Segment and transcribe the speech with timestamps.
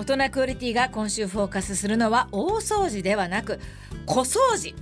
[0.00, 3.60] 大人クオリティが今週フォーカスするのは大掃除ではなく
[4.06, 4.74] 小掃除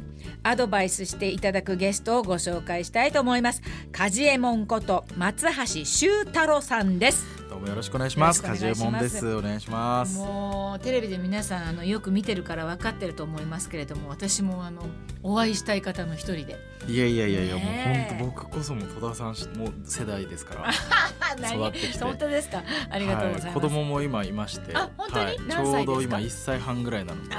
[0.44, 3.60] アドバイスしていただくゲストをご紹介したいと思います。
[3.90, 7.37] カジエモンこと松橋修太郎さんです。
[7.58, 8.42] うもよろしくお願いします。
[8.42, 9.34] カジエモンです。
[9.34, 10.16] お願いします。
[10.18, 14.82] もうテレビで皆さんあのよく見てるから分かってると思いますけれども私もあの
[15.22, 16.56] お会いしたい方の一人で
[16.86, 20.70] いやいやいやいや、ねえもう本当僕こそも戸田さんしもう世代ですから。
[21.40, 21.54] 何？
[21.56, 22.62] 育ってきて本当ですか？
[22.90, 25.24] ありがとうございます、はい、子供も今いまして、あ本当に？
[25.24, 27.34] はい、ちょうど今1歳半ぐらいなので、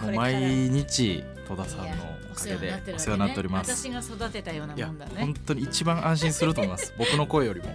[0.00, 0.34] もう毎
[0.70, 1.86] 日戸田さんの
[2.32, 3.70] おかげでおお世話になっております。
[3.76, 6.94] 私が育てたようなもんだね本当に一番安心すると思います。
[6.98, 7.74] 僕の声よりも。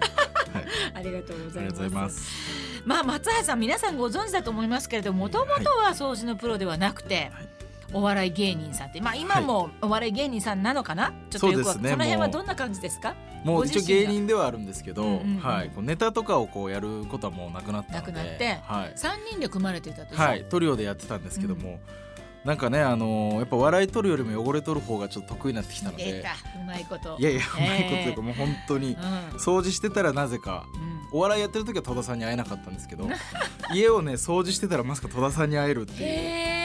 [0.53, 0.65] はい、
[0.95, 2.29] ありがとうございます。
[2.85, 7.47] まあ松橋さん皆さんご存知だと思いますけれどももともとは掃除のプロではなくて、はい。
[7.93, 13.15] お笑い芸人さんってまあ今もお笑い芸人さんなのかな、ちょっとよくわそねその辺はどんな感じですか？
[13.43, 15.39] もう一応芸人ではあるんですけど、うんうんうん。
[15.39, 21.81] はい、ネタとかをこうやることはもうなくなったので、なくなってはい、三人で組まれてたでしょ、はい、トリオでやってたんですけども、
[22.45, 26.23] なんかねあのーやっぱ笑い取るよりも汚れ取る方がちょっと得意になってきたので。
[26.59, 27.15] うまいこと。
[27.19, 27.63] いやいやうえ。
[27.63, 28.97] ーまいことというかもう本当にうん。
[29.37, 31.01] 掃除してたらなぜかうん。
[31.11, 33.07] お笑いやってる時は戸田さんに会えなかったんですけど
[33.73, 36.60] 家をね掃除してたらまさか戸田さんに会えるっていう。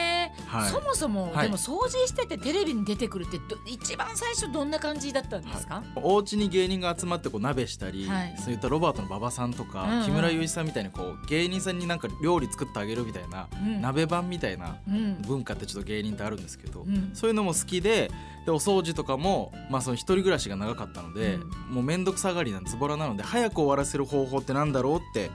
[0.47, 0.71] はい。
[0.71, 1.45] そもそも、はい。
[1.47, 8.35] でも掃除しててテレビに出てくるってど一番最初どんな感じだったんですか、お家に芸人が集まってこう鍋したり、はい。
[8.37, 10.05] そういったロバートの馬場さんとか、うんうん。
[10.05, 13.81] 木村祐一さんみたいにこう芸人さんになんか料理作ってあげるみたいな、うん。
[13.81, 15.21] 鍋版みたいなうん。
[15.21, 17.11] 文化ってちょっと芸人ってあるんですけど、うん。
[17.13, 18.09] そういうのも好きで
[18.45, 21.37] でお掃除とかも、まあ、その一人暮らしが長かったので、
[21.69, 25.29] もう面倒くさがりなズボラなので早く終わらせる方法ってなんだろうって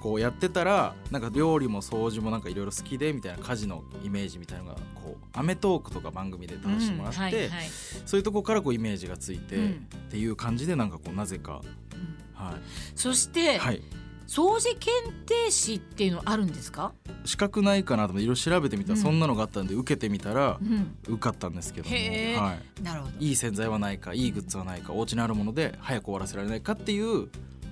[0.00, 7.22] こうやってたらなんか料理も掃除もなんかいろいろ好きでみたいな家事のイメージみたいなのがこう『アメトーーク』とか番組で出してもらって、うん。
[7.22, 7.68] はいはい。
[8.06, 9.88] そういうとこからこうイメージがついて、うん。
[9.96, 11.60] っていう感じでなんかこうなぜか、
[11.94, 11.96] う
[12.42, 12.44] ん。
[12.44, 12.56] は
[12.94, 13.82] そして、いはい、
[14.26, 16.92] 掃除検定士っていうのあるんですか、
[17.24, 19.02] 資格ないかなと思っていろいろ調べてみたらうん。
[19.02, 23.12] そんなのがあったんで受けてみたらうん、受かったんですけども、はい、なるほど。
[23.18, 27.28] いい洗剤はないかいいグッズはないかお家にあるもので早く終わらせられないかっていう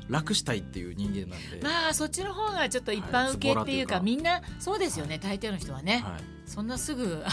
[0.08, 7.24] 楽したいっていう人間なんで、まあそっちの方がちょっと一般受けっていうか,、はいみんなそうですよね大抵の人はね、はい、そんなすぐ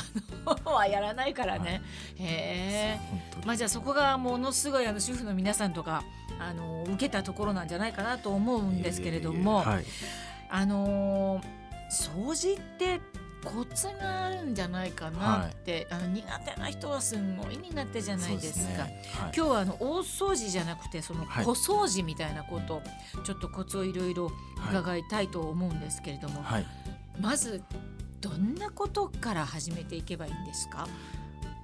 [0.45, 1.81] あの はやらないからね、
[2.17, 3.45] へえ。
[3.45, 6.03] まあじゃあそこがものすごいあの主婦の皆さんとか
[6.39, 9.85] あの受けたところなんじゃないかなと思うんですけれども、はい、
[10.49, 11.63] あのー
[11.93, 12.99] 掃除って
[13.43, 18.85] コツがあるんじゃないかなって、あの苦手な人はすんごい苦手じゃないですか。
[18.85, 19.01] ね。
[19.17, 19.31] はい。
[19.35, 21.45] 今日はあの大掃除じゃなくてそのはい。
[21.45, 22.81] 小掃除みたいなこと、
[23.23, 24.31] ちょっとコツをいろいろ
[24.69, 26.65] 伺いたいと思うんですけれども、はい、
[27.19, 27.61] まず
[28.21, 30.87] どんなことから始めていけばいいんですか、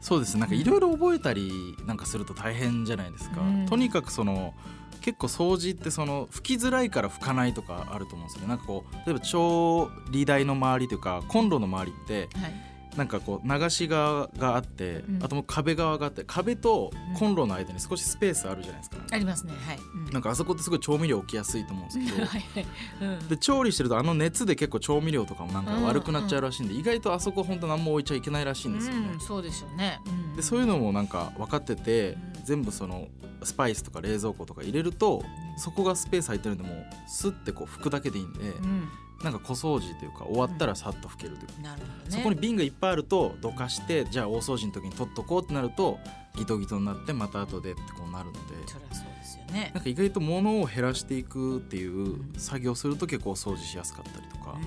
[0.02, 3.66] そうですなんかいろいろ覚えたりなんかすると大変じゃないですか、うん。
[3.66, 4.54] とにかくその
[5.02, 8.48] 結構掃除ってその拭きづらいから拭かないとかあると思うんですよね。
[8.50, 15.24] なんかこう例えば調理台の周りというかコンロの周りってはいなんかこう流し側があって、うん。
[15.24, 19.54] あともう壁側があって壁とコンロの間に少しスペースあるじゃないですか、ありますね。
[19.66, 19.80] はい。
[19.80, 20.12] うん。
[20.12, 22.28] なんかあそこってすごい調味料置きやすいと思うんですけど。
[22.28, 22.42] はい。
[22.42, 22.68] はい
[23.02, 23.28] うん。
[23.30, 29.12] で調理してるとあの熱で結構調味料とかもなんか悪くなっちゃうらしいんで、意外とあそこ本当何も置いちゃいけないらしいんですよね。
[29.14, 30.02] うん、そうですよね。
[30.06, 30.36] うん。
[30.36, 32.44] でそういうのもなんか分かってて、うん。
[32.44, 33.08] 全部その
[33.44, 35.24] スパイスとか冷蔵庫とか入れると
[35.58, 38.90] そこがスペース入ってるんでもうスッてこう拭くだけでいいんで、うん、
[39.24, 42.18] なんか小掃除というか終わったらさっと拭けるというか、なるほどね。
[42.18, 46.00] そこに瓶がいっぱいあるとどかしてじゃあ大掃除の時に取っとこうってなると
[46.36, 48.40] ギトギトになってまた後でってこうなるので。
[48.68, 49.72] そりゃそうですよね。
[49.74, 49.82] な。
[49.82, 54.58] んか意外と物を減らしていくっていう作業をすると結構掃除しやすかったりとか、う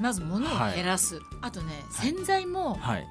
[0.00, 0.02] ん。
[0.02, 2.12] まず物を減らす、あとねはい。
[2.12, 3.06] 洗剤もはい、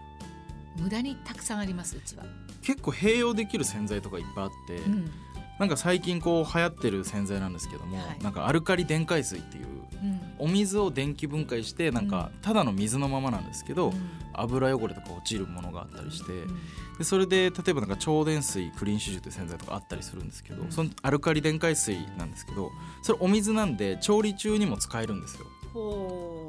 [0.77, 2.23] 無駄にたくさんありますうちは。
[2.61, 5.11] 結構併用できる洗剤とかいっぱいあって、うん。
[5.59, 8.23] なんか最近こう流行ってる洗剤なんですけども、はい。
[8.23, 9.65] なんかアルカリ電解水っていう
[10.03, 14.09] うんお水を電気分解してなんかただの水のままなんですけど、うん。
[14.39, 16.57] 油汚れとか落ちるものがあったりして、うん。
[16.97, 20.71] でそれで例えばなんか超電水クリーンシュジュっていう洗剤とかあったりするんですけど、うん。
[20.71, 22.71] そのアルカリ電解水なんですけど
[23.01, 25.45] それお水なんで調理中にも使えるんですよ。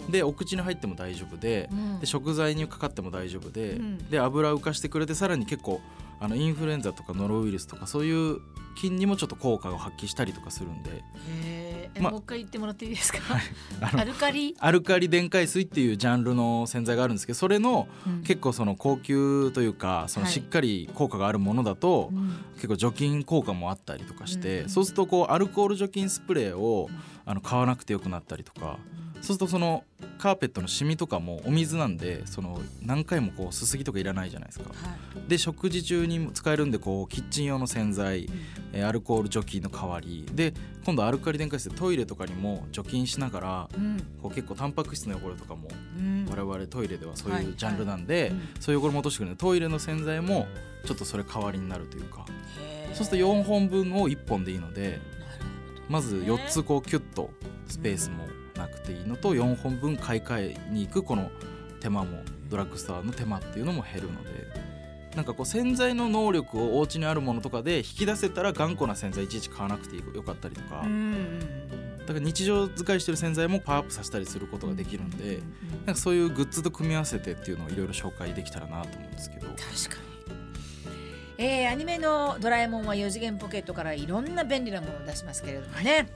[0.09, 2.01] でお口に入っても大丈夫で,、うん。
[2.01, 3.99] で食材にかかっても大丈夫で、うん。
[4.11, 5.81] で油浮かしてくれてさらに結構
[6.21, 8.41] あのインフルエンザとかノロウイルスとかそういう
[8.77, 10.91] 菌にもちょっと効果を発揮したりとかするんで。
[11.41, 11.99] へー。
[11.99, 13.19] えまもう一回言ってもらっていいですか？
[13.81, 18.23] あのアルカリ、アルカリ電解水っていうジャンルの洗剤があるんですけどそれのうん。
[18.23, 20.35] 結構その高級というかそのはい。
[20.35, 22.37] しっかり効果があるものだとうん。
[22.55, 24.69] 結構除菌効果もあったりとかしてうん。
[24.69, 26.99] そうするとこうアルコール除菌スプレーをうん。
[27.25, 28.79] あの買わなくてよくなったりとか
[29.21, 29.85] そうするとその
[30.19, 34.71] カーペットのシミとかもお水なんでその何回もこうすすぎとかいらないじゃないですか。
[34.71, 34.75] は
[35.27, 35.29] い。
[35.29, 38.35] で食事中にも使えるんでこうキッチン用の洗剤、うん。
[38.73, 40.27] えーアルコール除菌の代わり。
[40.33, 40.55] で
[40.85, 43.99] 今度アルカリ電解質でトイレとかにも除菌しながらうん。
[44.23, 45.69] こう結構タンパク質の汚れとかも
[45.99, 46.27] うん。
[46.31, 48.49] 我々トイレではそうはいいうジャンルなんで、うん。
[48.61, 50.47] そういう汚れも落としてくるのでトイレの洗剤も
[50.85, 52.25] ちょっとそれ代わりになるというか。
[52.95, 54.99] そうすると4本分を1本でいいので
[55.89, 57.31] まず4つこうキュッと
[57.69, 58.27] スペースも
[58.59, 61.31] なくていいのと4本分買い替えに行くこの
[61.81, 64.29] 手間もドラッグストアの手間っていうのも減るので
[65.17, 70.87] なんかこう洗剤の能力をお家にあるものとかで引き出せたら頑固な洗剤いちいち買わなくてよかったりとか
[72.01, 75.41] だから日常使いしてる洗剤もパワーアップさせたりすることができるんで
[75.87, 79.47] なんかそういうグッズと組み合わせてっていうのをいろいろ紹介できたらなと思うんですけど。
[79.49, 79.57] 確
[79.97, 80.09] かに。
[81.39, 86.09] えー、アニメの「ドラえもん」は4次元ポケットからいろんな便利なものを出しますけれどもね、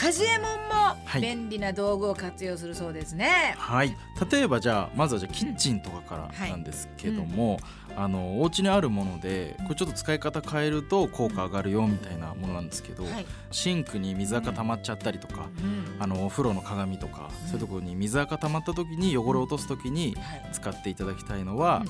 [0.00, 0.70] カジエモン
[1.10, 1.20] はい。
[1.20, 3.54] も便利な道具を活用するそうですね。
[3.58, 3.96] はい。
[4.30, 7.58] 例えばじゃあまずはじゃあキッチンとかからなんですけども、
[7.96, 13.26] あのお家にあるものでこれちょっと使い方変えると効果上がるよみたいなものなんですけど、はい。
[13.50, 20.50] シンクに水垢溜まっちゃったりとか、うんあのお風呂の鏡とか、そういうところに水垢溜まった時に汚れを落とす時にはい。
[20.52, 21.84] 使っていただきたいのは、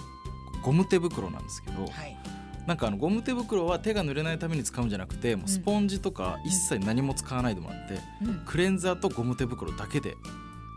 [0.63, 2.17] ゴム手袋なんですけど、はい
[2.71, 8.43] なんかあのゴム手袋は手が濡れないために使うんじゃなくてもうスポンジとか一切何も使わないでもらって、うん。
[8.47, 10.15] クレンザーとゴム手袋だけで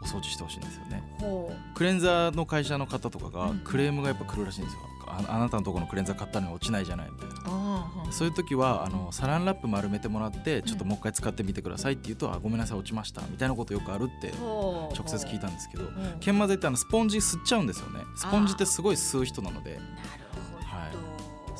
[0.02, 1.04] お掃除してほしいんですよね。
[1.20, 3.60] ほクレンザーの会社の方とかがうん。
[3.60, 4.80] クレームがやっぱ来るらしいんですよ。
[5.06, 15.84] ああなたのところのクレンザー買ったのに落ちないじゃないみたいなそういう時はあのサランラップ丸めてもらってちょっともう一回使ってみてくださいって言うと、あごめんなさい落ちましたみたいなことよくあるって直接聞いたんですけど
[16.20, 18.00] 研磨剤ってあのスポンジ吸っちゃうんですよね。
[18.16, 19.74] スポンジってすごい吸う人なので。
[19.74, 20.23] なる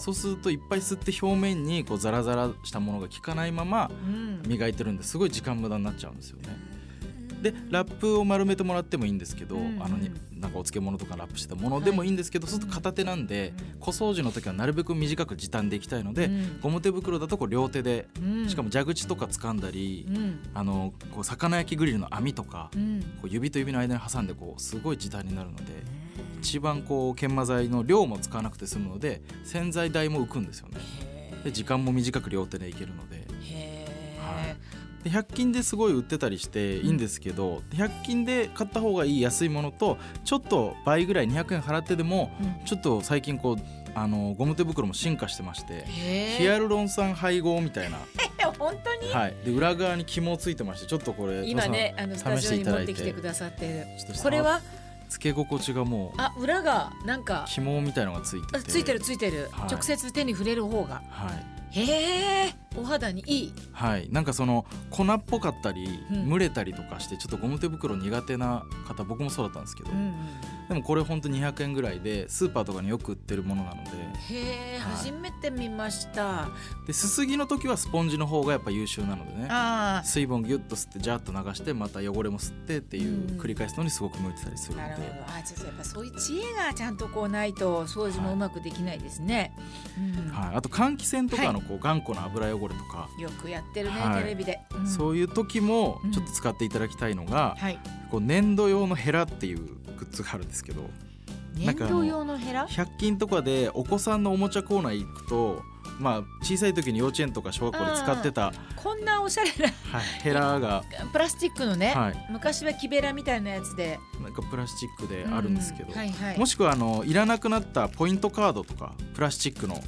[0.04, 4.42] そうするといっぱい吸って表面にこうザラザラしたものが効かないままうん。
[4.46, 5.18] 磨いてるんです。
[5.18, 6.58] ごい時間無駄になっちゃうんですよね。
[7.42, 9.82] でラップを丸めてもらってもいいんですけど、うん。
[9.82, 16.60] あのになんかお漬物とかラップしたものでもいいんですけど、そうすると片手なんで、小掃除の時はなるべく短く時短でいきたいので、うん。
[16.60, 18.50] ゴム手袋だとこう両手で、うん。
[18.50, 20.40] しかも蛇口とか掴んだり、うん。
[20.54, 23.00] あのこう魚焼きグリルの網とか、うん。
[23.22, 25.64] こう指と指の間に挟んでこうすごい時短になるので
[26.40, 30.80] 一番こう研磨剤の量も使わなくて済むので洗剤代も浮くんですよね。
[31.44, 33.26] で時間も短く両手でいけるので。
[33.42, 34.56] へはい。
[35.04, 42.66] で100均ですごい売ってたりしていいんですけど、100均で買った方がいい安いものとちょっと倍ぐらい200円払ってでもえうん。
[42.66, 43.58] ちょっと最近こう
[43.96, 48.00] あのゴム手袋も進化してましてヒアルロン酸配合みたいな、
[48.58, 49.12] 本当に？
[49.12, 53.86] はい、で裏側に紐ついてましてちょっとこれ今ねあのスタジオに持ってきてくださって
[54.22, 54.62] これは
[55.14, 58.58] つけ心地がもうあ裏がなんか紐みたいのがついてて。
[58.58, 59.72] あついてるついてる、はい。
[59.72, 61.04] 直接手に触れる方が。
[61.10, 61.32] は
[61.72, 61.80] い。
[61.80, 63.54] へえお肌にいい。
[63.72, 66.30] はい、なんかその粉っぽかったり、うん。
[66.32, 70.16] 蒸れたりとかしてちょっとゴム手袋苦手な方僕もそうだったんですけど、うん
[70.68, 73.92] でもこれほんと200円ぐらいでスーパーとかによく売ってるものなので。
[73.92, 74.96] へえ、はい。
[74.96, 76.50] 初めて見ました。
[76.88, 79.48] ですすぎの時はスポンジの方がやっぱ優秀なのでね。
[79.50, 83.40] あ水分をギュッと吸ってジャーッと流してまた汚れも吸ってっていううん。
[83.40, 85.38] 繰り返すのにすごく向いてたりするので、あなるほど。
[85.40, 89.54] あちょっとやっぱそういう知恵がちゃんとこうないと掃除もうまくできないですね、
[89.98, 90.32] うん。
[90.32, 94.24] はい、あと換気扇とかのこう頑固な油汚れとか、よくやってるね、はい。
[94.24, 94.88] テレビで、うん。
[94.88, 96.12] そういう時もうん。
[96.12, 97.80] ちょっと使っていただきたいのが、はい
[98.14, 100.88] こう粘土用のヘラっていうグッズがあるんですけど
[101.56, 105.64] 粘土用のヘラ？100均とかでお子さんのおもちゃコーナー行くと
[105.98, 114.00] まあ小さい時に幼稚園とか小学校で使ってた、こんなおしゃれなはい、ヘラが、プラスチックのね、はい、昔は木べらみたいなやつで。
[114.22, 119.76] なんかプラスチックであるんですけど、うはいはい、もしくはあのいらなくなったポイントカードとかプラスチックの。
[119.76, 119.82] は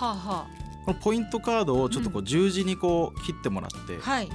[0.00, 0.46] あは
[0.84, 4.28] このポイントカードをちょっとこう十字にこう切ってもらって、あはい、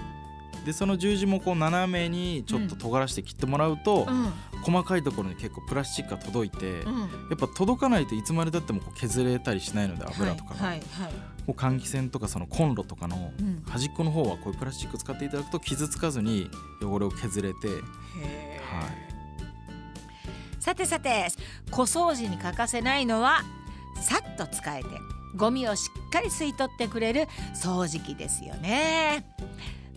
[0.65, 4.33] でその十字もこう斜めにちょっと尖らして切ってもらうと、うん。
[4.61, 11.11] 細かいところに結構プラスチックが届いて、うん、やっぱ届かないといつまでたってもこう削れたりしないので油とかが、はいはい
[11.47, 13.63] う換気扇とかそのコンロとかのうん。
[13.65, 16.49] 端っこの方はこういうプラスチック使っていただくと傷つかずに
[16.81, 17.79] 汚れを削れて、はい、
[20.59, 21.27] さてさて
[21.71, 23.41] 小掃除に欠かせないのは
[24.01, 24.89] さっと使えて
[25.35, 29.25] ゴミをしっかり吸い取ってくれる掃除機ですよね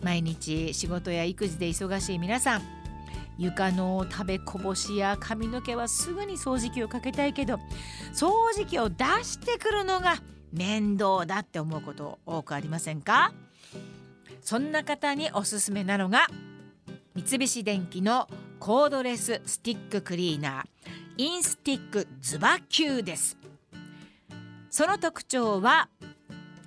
[0.03, 2.61] 毎日仕事や育児で忙しい皆さん。
[3.39, 7.55] 床の食べこぼしや髪の毛はすぐに掃除機をかけたいけど
[8.13, 10.17] 掃除機を出してくるのが
[10.51, 13.33] 面倒だって思うこと多くありませんか？
[14.41, 16.27] そんな方におすすめなのが
[17.15, 18.29] 三菱電機の
[18.59, 23.35] コードレススティッククリーナーインスティックズバキューです。
[24.69, 25.89] その特徴は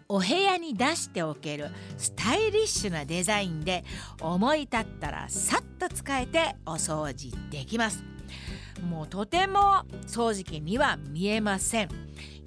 [0.09, 3.85] お部屋に出しておけるスタイリッシュなデザインで
[4.21, 8.05] 思い立ったらさっと使えてお掃除できます。
[8.89, 11.89] もうとても掃除機には見えません。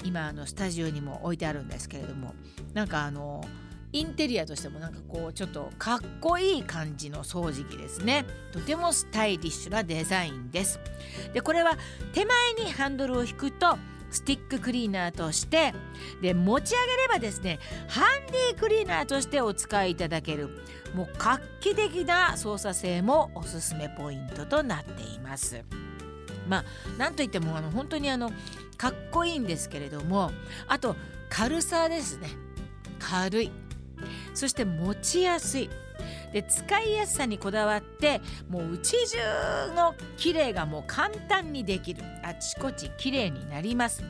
[0.05, 2.33] 今あのスタジオにも置いてあるんですけれども。
[2.73, 3.43] なんかあの
[3.91, 8.23] インテリアとしてもなんかこうちょっとかっこいい感じの掃除機ですね。
[8.51, 10.79] とてもスタイリッシュなデザインです。
[11.33, 11.75] でこれは
[12.13, 13.77] 手前にハンドルを引くと
[14.11, 15.73] スティッククリーナーとして
[16.21, 20.49] で持ち上げればですねハンディクリーナーとしてお使いいただける
[20.93, 25.63] もう画期的な操作性もおすすめポイントとなっています。
[26.47, 26.65] まあ
[26.97, 28.31] なんといってもあの本当にあの
[28.77, 30.31] かっこいいんですけれども
[30.67, 30.95] あと
[31.29, 32.29] 軽さですね。
[32.97, 33.51] 軽い。
[34.33, 35.69] そして持ちやすい。
[36.31, 42.03] で使いやすさにこだわってもう家中の綺麗がもう簡単にできる。
[42.23, 44.03] あちこち綺麗になります。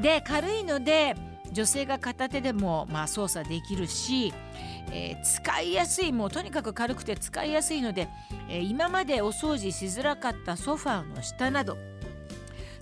[0.00, 1.14] で軽いので
[1.52, 4.34] 女性が片手でもまあ操作できるし、
[4.90, 8.08] えー、使いやすいもうとにかく軽くて使いやすいので、
[8.48, 11.78] えー、今までお掃除しづらかったソファーの下など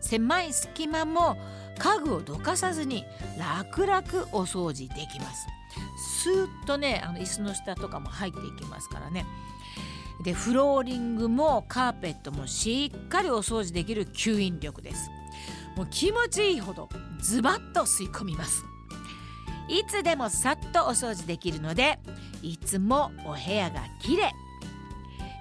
[0.00, 1.36] 狭い隙間も
[1.78, 3.04] 家具をどかさずに
[3.38, 4.02] 楽々
[4.32, 5.46] お掃除できます。
[5.96, 9.26] スーッとねあの椅子の下とかも入っていきますからね。
[10.22, 15.10] でフローリングもカーペットもしっかりお掃除できる吸引力です。
[15.76, 16.88] もう気持ちいいほど
[17.20, 18.64] ズバッと吸い込みます。
[19.68, 21.98] いつでもさっとお掃除できるので
[22.42, 24.30] いつもお部屋がきれい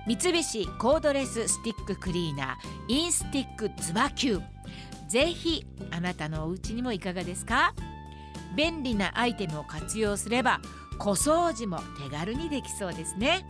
[0.08, 4.44] 三菱コードレススティッククリーナーインスティックズバキュー。
[5.08, 7.76] ぜひあなたのお家にもいかがですか？
[8.56, 10.62] 便利なアイテムを活用すれば
[11.00, 13.46] 小掃除も手軽にできそうですね。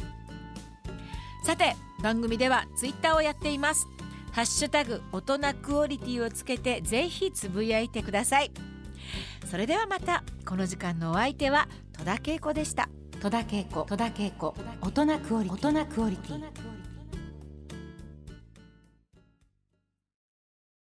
[1.45, 3.87] さて番組ではツイッターをやっています。
[4.31, 8.51] ハッシュタグ大人クオリティをつけてぜひつぶやいてください。
[9.49, 11.67] それではまたこの時間のお相手は
[11.97, 12.89] 戸田恵子でした。
[13.21, 13.83] 戸田恵子。
[13.83, 14.55] 戸田恵子。
[14.81, 16.39] 大人クオリティ